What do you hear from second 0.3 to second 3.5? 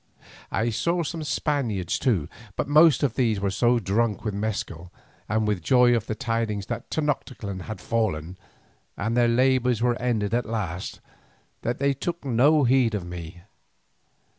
I saw some Spaniards also, but the most of these